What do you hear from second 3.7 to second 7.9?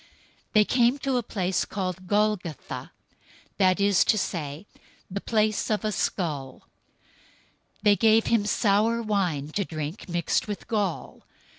is to say, "The place of a skull." 027:034